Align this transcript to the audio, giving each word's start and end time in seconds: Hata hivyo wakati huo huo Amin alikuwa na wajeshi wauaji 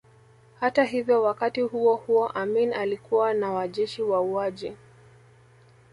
Hata 0.59 0.83
hivyo 0.83 1.23
wakati 1.23 1.61
huo 1.61 1.95
huo 1.95 2.27
Amin 2.27 2.73
alikuwa 2.73 3.33
na 3.33 3.51
wajeshi 3.51 4.01
wauaji 4.01 4.73